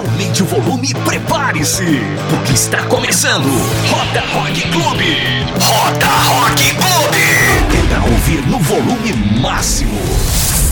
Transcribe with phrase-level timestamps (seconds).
[0.00, 2.00] Aumente o volume e prepare-se,
[2.30, 3.44] porque está começando
[3.90, 5.44] Roda Rock Clube.
[5.60, 7.86] Roda Rock Clube.
[7.86, 10.00] Pra ouvir no volume máximo.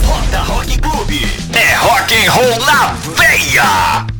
[0.03, 1.27] Roda Rock Clube.
[1.53, 4.18] É rock and roll na veia.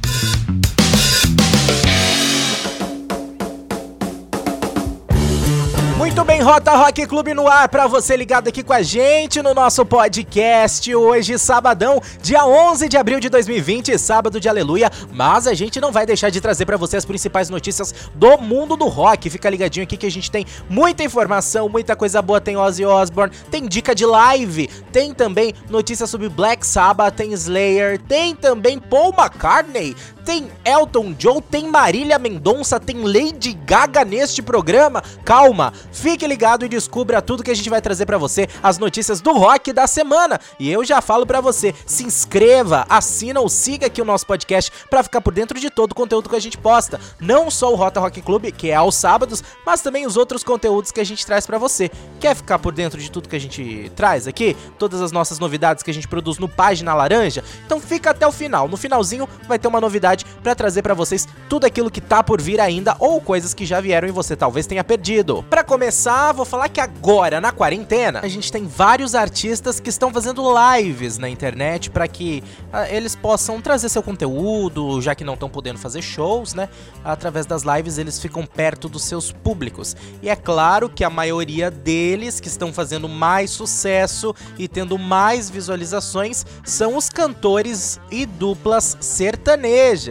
[6.10, 9.54] Muito bem, Rota Rock Clube no ar para você ligado aqui com a gente no
[9.54, 10.96] nosso podcast.
[10.96, 15.92] Hoje, sabadão, dia 11 de abril de 2020, sábado de aleluia, mas a gente não
[15.92, 19.30] vai deixar de trazer para você as principais notícias do mundo do rock.
[19.30, 23.32] Fica ligadinho aqui que a gente tem muita informação, muita coisa boa, tem Ozzy Osbourne,
[23.52, 29.14] tem dica de live, tem também notícias sobre Black Sabbath, tem Slayer, tem também Paul
[29.16, 29.96] McCartney,
[30.30, 35.02] tem Elton John, tem Marília Mendonça, tem Lady Gaga neste programa.
[35.26, 39.22] Calma, fique ligado e descubra tudo que a gente vai trazer para você, as notícias
[39.22, 40.40] do rock da semana.
[40.60, 44.72] E eu já falo para você, se inscreva, assina ou siga aqui o nosso podcast
[44.88, 47.02] para ficar por dentro de todo o conteúdo que a gente posta.
[47.20, 50.92] Não só o Rota Rock Clube, que é aos sábados, mas também os outros conteúdos
[50.92, 51.90] que a gente traz para você.
[52.20, 54.56] Quer ficar por dentro de tudo que a gente traz aqui?
[54.78, 57.44] Todas as nossas novidades que a gente produz no Página Laranja?
[57.66, 58.68] Então fica até o final.
[58.68, 62.42] No finalzinho vai ter uma novidade para trazer para vocês tudo aquilo que tá por
[62.42, 65.44] vir ainda ou coisas que já vieram e você talvez tenha perdido.
[65.50, 70.12] Para começar, vou falar que agora na quarentena a gente tem vários artistas que estão
[70.12, 70.44] fazendo
[70.76, 75.50] lives na internet para que uh, eles possam trazer seu conteúdo, já que não estão
[75.50, 76.70] podendo fazer shows, né?
[77.04, 79.96] Através das lives eles ficam perto dos seus públicos.
[80.22, 85.50] E é claro que a maioria deles que estão fazendo mais sucesso e tendo mais
[85.50, 90.09] visualizações são os cantores e duplas sertanejas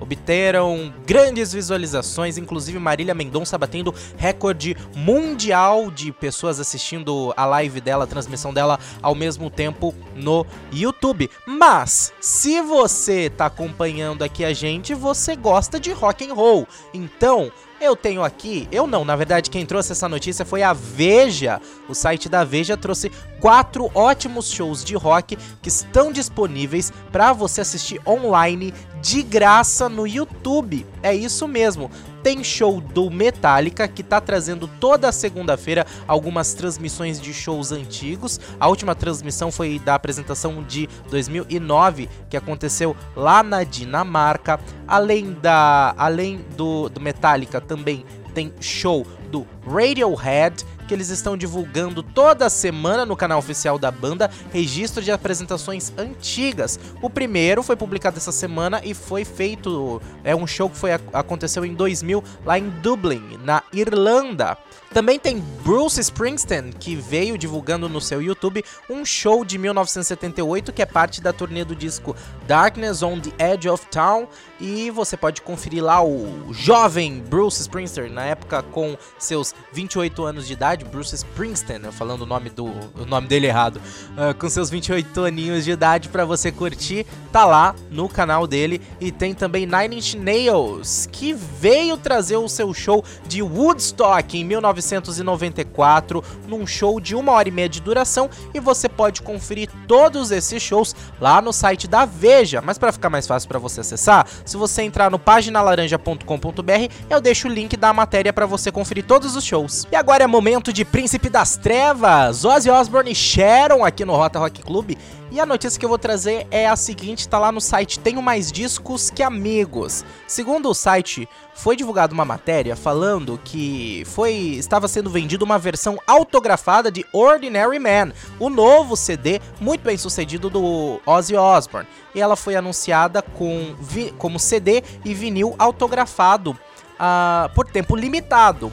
[0.00, 8.04] obteram grandes visualizações, inclusive Marília Mendonça batendo recorde mundial de pessoas assistindo a live dela,
[8.04, 11.30] a transmissão dela ao mesmo tempo no YouTube.
[11.46, 16.66] Mas se você tá acompanhando aqui a gente, você gosta de rock and roll.
[16.92, 21.60] Então, eu tenho aqui, eu não, na verdade quem trouxe essa notícia foi a Veja.
[21.88, 23.10] O site da Veja trouxe
[23.40, 30.06] quatro ótimos shows de rock que estão disponíveis para você assistir online de graça no
[30.06, 30.86] YouTube.
[31.02, 31.90] É isso mesmo.
[32.26, 38.40] Tem show do Metallica que tá trazendo toda segunda-feira algumas transmissões de shows antigos.
[38.58, 44.58] A última transmissão foi da apresentação de 2009 que aconteceu lá na Dinamarca.
[44.88, 48.04] Além da além do, do Metallica também
[48.34, 54.30] tem show do Radiohead que eles estão divulgando toda semana no canal oficial da banda
[54.52, 56.78] registro de apresentações antigas.
[57.02, 61.64] O primeiro foi publicado essa semana e foi feito é um show que foi aconteceu
[61.64, 64.56] em 2000 lá em Dublin, na Irlanda.
[64.92, 70.80] Também tem Bruce Springsteen, que veio divulgando no seu YouTube um show de 1978 que
[70.80, 72.16] é parte da turnê do disco
[72.46, 74.26] Darkness on the Edge of Town
[74.60, 80.46] e você pode conferir lá o jovem Bruce Springsteen na época com seus 28 anos
[80.46, 84.48] de idade, Bruce Springsteen, eu falando o nome do o nome dele errado, uh, com
[84.48, 88.80] seus 28 aninhos de idade para você curtir, tá lá no canal dele.
[89.00, 94.44] E tem também Nine Inch Nails, que veio trazer o seu show de Woodstock em
[94.44, 98.28] 1994, num show de uma hora e meia de duração.
[98.54, 103.10] E você pode conferir todos esses shows lá no site da Veja, mas para ficar
[103.10, 107.92] mais fácil para você acessar, se você entrar no paginalaranja.com.br, eu deixo o link da
[107.92, 109.86] matéria para você conferir todos os shows.
[109.90, 114.38] E agora é momento de Príncipe das Trevas, Ozzy Osbourne e Sharon aqui no Rota
[114.38, 114.96] Rock Club.
[115.30, 118.22] E a notícia que eu vou trazer é a seguinte, tá lá no site Tenho
[118.22, 120.04] Mais Discos Que Amigos.
[120.26, 125.98] Segundo o site, foi divulgada uma matéria falando que foi estava sendo vendido uma versão
[126.06, 131.88] autografada de Ordinary Man, o novo CD muito bem sucedido do Ozzy Osbourne.
[132.14, 133.74] E ela foi anunciada com
[134.18, 138.72] como CD e vinil autografado uh, por tempo limitado.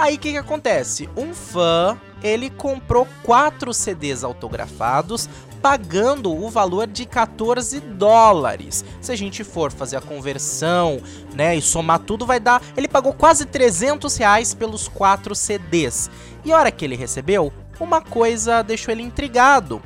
[0.00, 1.10] Aí o que, que acontece?
[1.14, 5.28] Um fã ele comprou quatro CDs autografados,
[5.60, 8.82] pagando o valor de 14 dólares.
[8.98, 11.02] Se a gente for fazer a conversão,
[11.34, 12.62] né, e somar tudo, vai dar.
[12.78, 16.10] Ele pagou quase 300 reais pelos quatro CDs.
[16.46, 19.82] E a hora que ele recebeu, uma coisa deixou ele intrigado.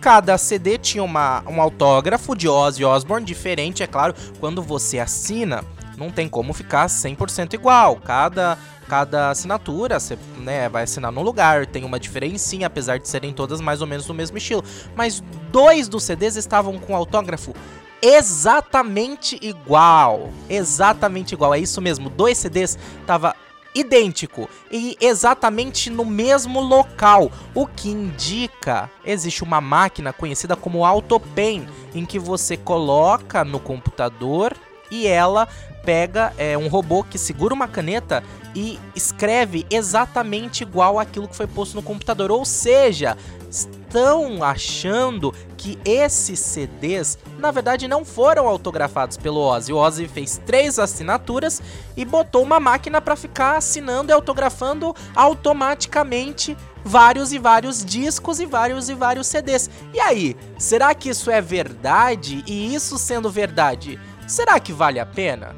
[0.00, 5.62] Cada CD tinha uma, um autógrafo de Ozzy Osbourne diferente, é claro, quando você assina,
[6.00, 7.96] não tem como ficar 100% igual.
[7.96, 8.58] Cada
[8.88, 13.60] cada assinatura, você né, vai assinar num lugar, tem uma diferencinha, apesar de serem todas
[13.60, 14.64] mais ou menos do mesmo estilo.
[14.96, 17.54] Mas dois dos CDs estavam com autógrafo
[18.02, 20.30] exatamente igual.
[20.48, 22.10] Exatamente igual, é isso mesmo.
[22.10, 22.76] Dois CDs
[23.06, 23.36] tava
[23.72, 31.68] idêntico e exatamente no mesmo local, o que indica existe uma máquina conhecida como AutoPen,
[31.94, 34.56] em que você coloca no computador
[34.90, 35.48] e ela
[35.82, 38.22] pega é, um robô que segura uma caneta
[38.54, 42.30] e escreve exatamente igual aquilo que foi posto no computador.
[42.30, 43.16] Ou seja,
[43.48, 49.72] estão achando que esses CDs, na verdade, não foram autografados pelo Ozzy.
[49.72, 51.60] O Ozzy fez três assinaturas
[51.96, 58.46] e botou uma máquina para ficar assinando e autografando automaticamente vários e vários discos e
[58.46, 59.68] vários e vários CDs.
[59.92, 62.42] E aí, será que isso é verdade?
[62.46, 63.98] E isso sendo verdade,
[64.30, 65.54] será que vale a pena?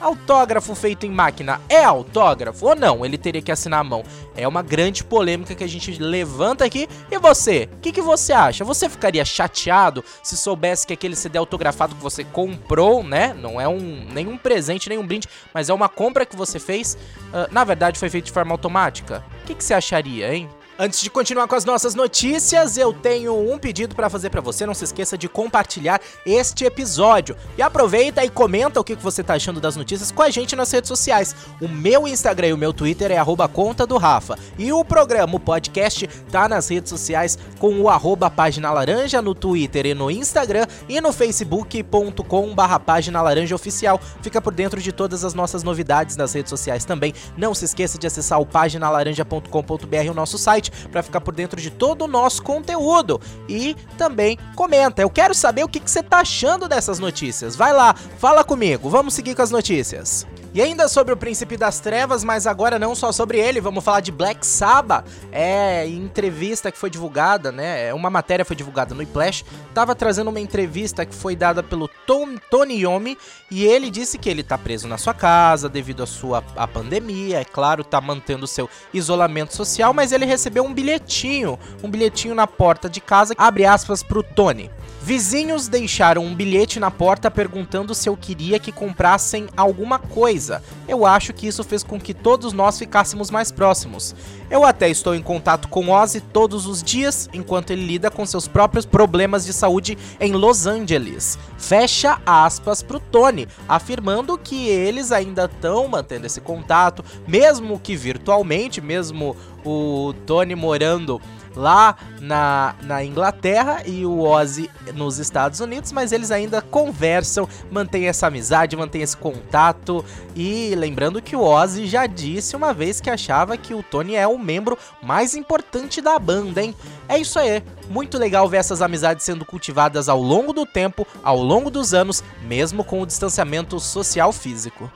[0.00, 3.06] Autógrafo feito em máquina é autógrafo ou não?
[3.06, 4.02] Ele teria que assinar a mão.
[4.36, 6.86] É uma grande polêmica que a gente levanta aqui.
[7.10, 7.70] E você?
[7.72, 8.64] O que, que você acha?
[8.64, 13.32] Você ficaria chateado se soubesse que aquele CD autografado que você comprou, né?
[13.32, 16.98] Não é um nenhum presente, nenhum brinde, mas é uma compra que você fez,
[17.28, 19.24] uh, na verdade foi feito de forma automática?
[19.42, 20.50] O que, que você acharia, hein?
[20.76, 24.66] Antes de continuar com as nossas notícias, eu tenho um pedido para fazer para você.
[24.66, 27.36] Não se esqueça de compartilhar este episódio.
[27.56, 30.72] E aproveita e comenta o que você tá achando das notícias com a gente nas
[30.72, 31.32] redes sociais.
[31.60, 34.36] O meu Instagram e o meu Twitter é arroba conta do Rafa.
[34.58, 39.32] E o programa, o podcast, tá nas redes sociais com o arroba página laranja no
[39.32, 44.00] Twitter e no Instagram e no facebook.com barra página laranja oficial.
[44.20, 47.14] Fica por dentro de todas as nossas novidades nas redes sociais também.
[47.36, 51.60] Não se esqueça de acessar o paginalaranja.com.br, o nosso site site para ficar por dentro
[51.60, 53.20] de todo o nosso conteúdo.
[53.48, 55.02] E também comenta.
[55.02, 57.56] Eu quero saber o que, que você tá achando dessas notícias.
[57.56, 58.88] Vai lá, fala comigo.
[58.88, 60.26] Vamos seguir com as notícias.
[60.54, 63.98] E ainda sobre o Príncipe das Trevas, mas agora não só sobre ele, vamos falar
[63.98, 65.04] de Black Sabbath.
[65.32, 67.88] É, entrevista que foi divulgada, né?
[67.88, 71.88] É, uma matéria foi divulgada no Iplash, tava trazendo uma entrevista que foi dada pelo
[72.06, 73.18] Tom, Tony Yomi
[73.50, 76.40] e ele disse que ele tá preso na sua casa devido à sua
[76.72, 82.32] pandemia, é claro, tá mantendo seu isolamento social, mas ele recebeu um bilhetinho, um bilhetinho
[82.32, 84.70] na porta de casa, abre aspas pro Tony.
[85.04, 89.98] Vizinhos deixaram um bilhete na porta perguntando se eu queria que comprassem alguma
[90.44, 90.62] coisa.
[90.86, 94.14] Eu acho que isso fez com que todos nós ficássemos mais próximos.
[94.50, 98.46] Eu até estou em contato com Ozzy todos os dias enquanto ele lida com seus
[98.46, 101.38] próprios problemas de saúde em Los Angeles.
[101.56, 108.80] Fecha aspas pro Tony, afirmando que eles ainda estão mantendo esse contato, mesmo que virtualmente,
[108.80, 111.20] mesmo o Tony morando
[111.54, 118.06] lá na, na Inglaterra e o Ozzy nos Estados Unidos, mas eles ainda conversam, mantêm
[118.06, 120.04] essa amizade, mantêm esse contato.
[120.34, 124.26] E lembrando que o Ozzy já disse uma vez que achava que o Tony é
[124.26, 126.74] o membro mais importante da banda, hein?
[127.08, 131.36] É isso aí, muito legal ver essas amizades sendo cultivadas ao longo do tempo, ao
[131.36, 134.90] longo dos anos, mesmo com o distanciamento social físico.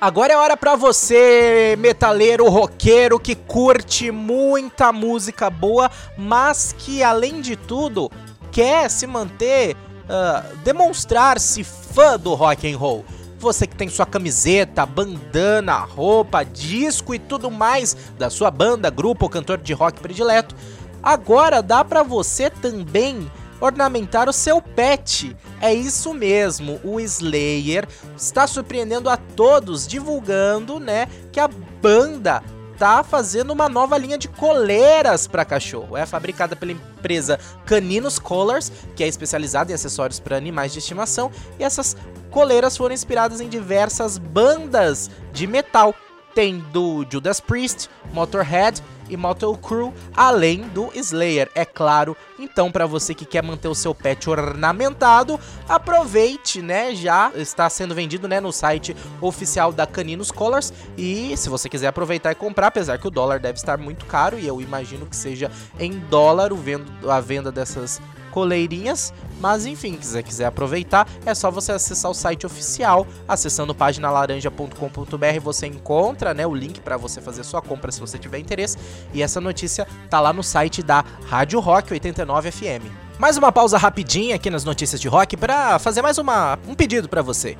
[0.00, 7.40] Agora é hora para você, metaleiro, roqueiro, que curte muita música boa, mas que além
[7.40, 8.08] de tudo
[8.52, 13.04] quer se manter, uh, demonstrar-se fã do rock and roll.
[13.40, 19.24] Você que tem sua camiseta, bandana, roupa, disco e tudo mais da sua banda, grupo
[19.24, 20.54] ou cantor de rock predileto,
[21.02, 23.28] agora dá para você também
[23.60, 25.36] ornamentar o seu pet.
[25.60, 32.42] É isso mesmo, o Slayer está surpreendendo a todos, divulgando, né, que a banda
[32.78, 35.96] tá fazendo uma nova linha de coleiras para cachorro.
[35.96, 41.30] É fabricada pela empresa Caninos Collars, que é especializada em acessórios para animais de estimação,
[41.58, 41.96] e essas
[42.30, 45.94] coleiras foram inspiradas em diversas bandas de metal.
[46.34, 52.16] Tem do Judas Priest, Motorhead e Motel Crew, além do Slayer, é claro.
[52.38, 55.38] Então, para você que quer manter o seu pet ornamentado,
[55.68, 56.94] aproveite, né?
[56.94, 60.72] Já está sendo vendido, né, no site oficial da Caninos Colors.
[60.96, 64.38] E se você quiser aproveitar e comprar, apesar que o dólar deve estar muito caro
[64.38, 68.00] e eu imagino que seja em dólar o vendo, a venda dessas
[68.38, 69.12] coleirinhas.
[69.40, 75.66] Mas enfim, se quiser aproveitar, é só você acessar o site oficial, acessando paginalaranja.com.br, você
[75.66, 78.76] encontra, né, o link para você fazer sua compra se você tiver interesse.
[79.12, 83.07] E essa notícia tá lá no site da Rádio Rock 89 FM.
[83.18, 87.08] Mais uma pausa rapidinha aqui nas notícias de rock para fazer mais uma, um pedido
[87.08, 87.56] para você.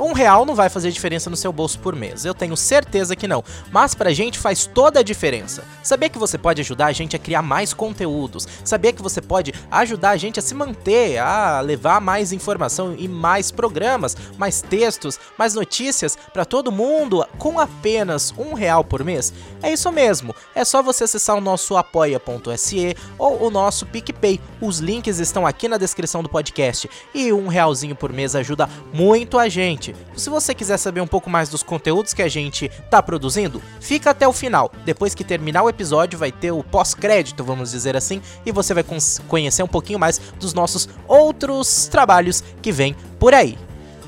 [0.00, 3.28] Um real não vai fazer diferença no seu bolso por mês, eu tenho certeza que
[3.28, 3.44] não.
[3.70, 5.64] Mas pra gente faz toda a diferença.
[5.82, 9.52] Saber que você pode ajudar a gente a criar mais conteúdos, saber que você pode
[9.70, 15.20] ajudar a gente a se manter, a levar mais informação e mais programas, mais textos,
[15.38, 19.32] mais notícias para todo mundo com apenas um real por mês.
[19.62, 20.34] É isso mesmo.
[20.54, 24.40] É só você acessar o nosso apoia.se ou o nosso PicPay.
[24.60, 26.88] Os links estão aqui na descrição do podcast.
[27.14, 29.94] E um realzinho por mês ajuda muito a gente.
[30.16, 34.10] Se você quiser saber um pouco mais dos conteúdos que a gente tá produzindo, fica
[34.10, 34.70] até o final.
[34.84, 38.84] Depois que terminar o episódio, vai ter o pós-crédito, vamos dizer assim, e você vai
[39.28, 43.58] conhecer um pouquinho mais dos nossos outros trabalhos que vem por aí.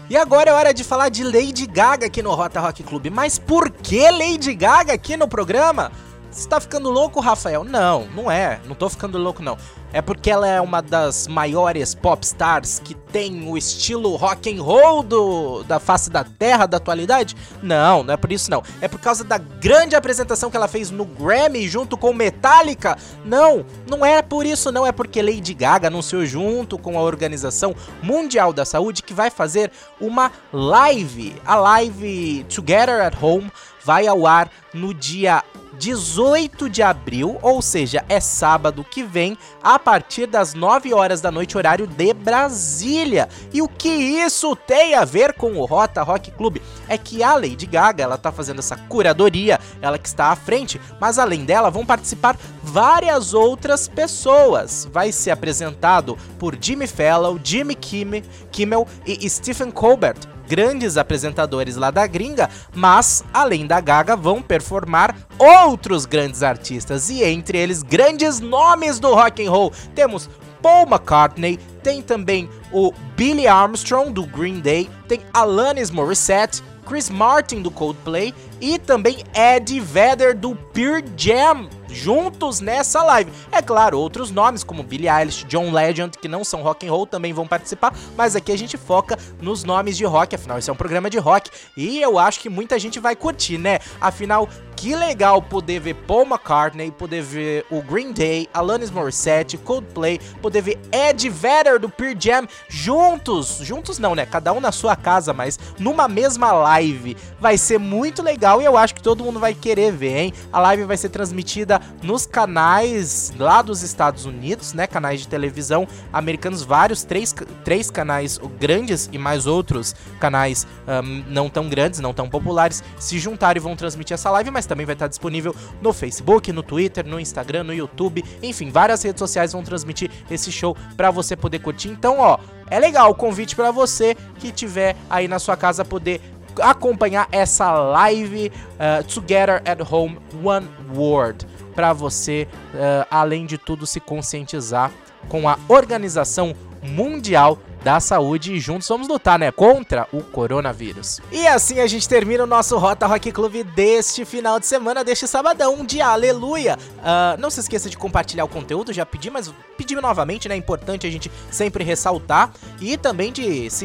[0.09, 3.07] E agora é hora de falar de Lady Gaga aqui no Rota Rock Club.
[3.11, 5.91] Mas por que Lady Gaga aqui no programa?
[6.31, 7.65] Você tá ficando louco, Rafael?
[7.65, 8.61] Não, não é.
[8.67, 9.57] Não tô ficando louco, não.
[9.95, 14.61] É porque ela é uma das maiores pop stars que tem o estilo rock and
[14.61, 17.37] roll do, da face da terra da atualidade?
[17.63, 18.61] Não, não é por isso não.
[18.81, 22.99] É por causa da grande apresentação que ela fez no Grammy junto com Metallica?
[23.25, 24.85] Não, não é por isso não.
[24.85, 27.73] É porque Lady Gaga anunciou junto com a Organização
[28.03, 29.71] Mundial da Saúde que vai fazer
[30.01, 31.37] uma live.
[31.47, 33.49] A live Together at Home
[33.85, 35.45] vai ao ar no dia
[35.79, 41.31] 18 de abril, ou seja, é sábado que vem, a partir das 9 horas da
[41.31, 43.29] noite, horário de Brasília.
[43.53, 46.59] E o que isso tem a ver com o Rota Rock Club?
[46.89, 50.81] É que a Lady Gaga, ela tá fazendo essa curadoria, ela que está à frente,
[51.01, 54.89] mas além dela vão participar várias outras pessoas.
[54.93, 62.07] Vai ser apresentado por Jimmy Fallon, Jimmy Kimmel e Stephen Colbert grandes apresentadores lá da
[62.07, 68.99] gringa, mas além da Gaga vão performar outros grandes artistas e entre eles grandes nomes
[68.99, 69.73] do rock and roll.
[69.95, 70.29] Temos
[70.63, 77.63] Paul McCartney, tem também o Billy Armstrong do Green Day, tem Alanis Morissette, Chris Martin
[77.63, 83.31] do Coldplay e também Eddie Vedder do Pearl Jam juntos nessa live.
[83.53, 87.07] É claro, outros nomes como Billie Eilish, John Legend, que não são rock and roll,
[87.07, 90.73] também vão participar, mas aqui a gente foca nos nomes de rock, afinal esse é
[90.73, 93.79] um programa de rock e eu acho que muita gente vai curtir, né?
[94.01, 100.21] Afinal, que legal poder ver Paul McCartney, poder ver o Green Day, Alanis Morissette, Coldplay,
[100.41, 104.27] poder ver Ed Vedder do Pearl Jam juntos, juntos não, né?
[104.27, 107.17] Cada um na sua casa, mas numa mesma live.
[107.41, 110.33] Vai ser muito legal e eu acho que todo mundo vai querer ver, hein?
[110.53, 114.87] A live vai ser transmitida nos canais lá dos Estados Unidos, né?
[114.87, 121.49] Canais de televisão americanos, vários, três, três canais grandes e mais outros canais um, não
[121.49, 124.95] tão grandes, não tão populares, se juntaram e vão transmitir essa live, mas também vai
[124.95, 129.63] estar disponível no Facebook, no Twitter, no Instagram, no YouTube, enfim, várias redes sociais vão
[129.63, 131.89] transmitir esse show para você poder curtir.
[131.89, 132.39] Então, ó,
[132.71, 136.21] é legal o convite para você que tiver aí na sua casa poder
[136.61, 143.87] acompanhar essa live uh, Together at Home One World para você, uh, além de tudo,
[143.87, 144.93] se conscientizar
[145.29, 151.21] com a Organização Mundial da saúde e juntos vamos lutar, né, contra o coronavírus.
[151.31, 155.29] E assim a gente termina o nosso Rota Rock Club deste final de semana, deste
[155.29, 156.79] sabadão, dia aleluia.
[156.99, 160.59] Uh, não se esqueça de compartilhar o conteúdo, já pedi, mas pedi novamente, né, é
[160.59, 162.51] importante a gente sempre ressaltar
[162.81, 163.85] e também de se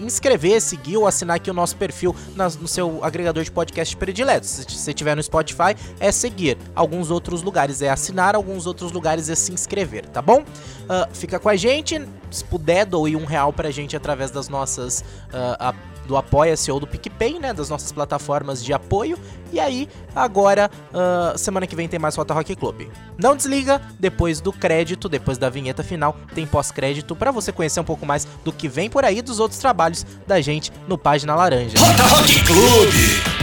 [0.00, 4.46] inscrever, seguir ou assinar aqui o nosso perfil no seu agregador de podcast predileto.
[4.46, 6.56] Se você estiver no Spotify, é seguir.
[6.72, 10.42] Alguns outros lugares é assinar, alguns outros lugares é se inscrever, tá bom?
[10.42, 15.00] Uh, fica com a gente, se puder, doe um real pra gente através das nossas.
[15.32, 15.74] Uh, a,
[16.06, 17.52] do Apoia-se ou do PicPay, né?
[17.52, 19.16] Das nossas plataformas de apoio.
[19.52, 22.88] E aí, agora, uh, semana que vem tem mais Rota Rock Club.
[23.16, 27.84] Não desliga, depois do crédito, depois da vinheta final, tem pós-crédito para você conhecer um
[27.84, 31.78] pouco mais do que vem por aí dos outros trabalhos da gente no Página Laranja.
[31.78, 33.40] Rota Rock Club!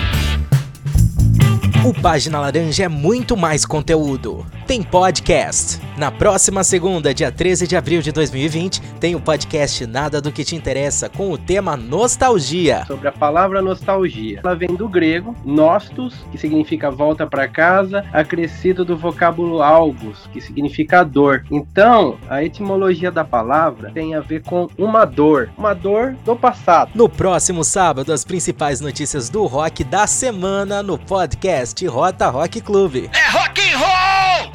[1.86, 4.46] O Página Laranja é muito mais conteúdo.
[4.68, 5.80] Tem podcast.
[5.98, 10.44] Na próxima segunda, dia 13 de abril de 2020, tem o podcast Nada do que
[10.44, 12.84] te interessa com o tema nostalgia.
[12.86, 14.42] Sobre a palavra nostalgia.
[14.44, 20.42] Ela vem do grego nostos, que significa volta para casa, acrescido do vocábulo algos, que
[20.42, 21.46] significa dor.
[21.50, 26.92] Então, a etimologia da palavra tem a ver com uma dor, uma dor do passado.
[26.94, 33.10] No próximo sábado, as principais notícias do rock da semana no podcast Rota Rock Clube.
[33.14, 33.57] É rock!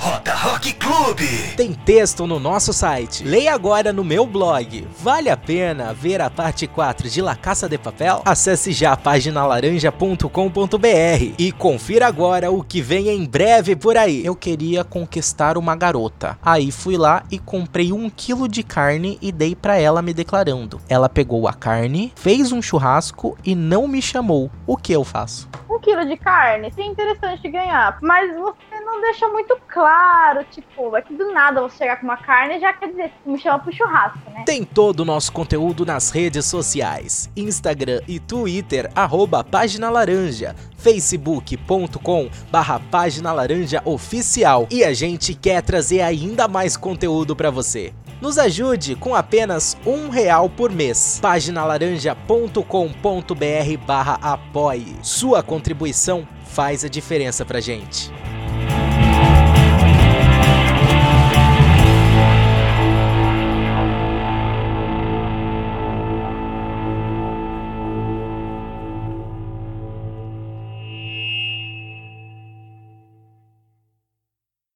[0.02, 1.28] Rota Rock Clube.
[1.56, 3.22] Tem texto no nosso site.
[3.22, 4.84] Leia agora no meu blog.
[4.98, 8.20] Vale a pena ver a parte 4 de La Caça de Papel?
[8.24, 14.26] Acesse já paginalaranja.com.br e confira agora o que vem em breve por aí.
[14.26, 16.36] Eu queria conquistar uma garota.
[16.42, 20.80] Aí fui lá e comprei um quilo de carne e dei para ela me declarando.
[20.88, 24.50] Ela pegou a carne, fez um churrasco e não me chamou.
[24.66, 25.48] O que eu faço?
[25.70, 27.98] Um quilo de carne, sim, interessante ganhar.
[28.02, 29.56] Mas você não deixa muito
[29.92, 33.38] claro, tipo, é que do nada você chegar com uma carne já quer dizer, me
[33.38, 34.44] chama pro churrasco, né?
[34.46, 42.30] Tem todo o nosso conteúdo nas redes sociais: Instagram e Twitter, arroba Página Laranja, facebook.com
[42.50, 44.66] barra Página Laranja Oficial.
[44.70, 47.92] E a gente quer trazer ainda mais conteúdo para você.
[48.20, 51.18] Nos ajude com apenas um real por mês.
[51.20, 54.96] Paginalaranja.com.br barra apoie.
[55.02, 58.12] Sua contribuição faz a diferença pra gente.